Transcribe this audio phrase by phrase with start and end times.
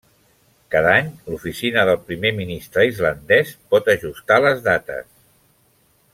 [0.75, 5.09] Cada any, l'oficina del primer ministre islandès pot ajustar les dates.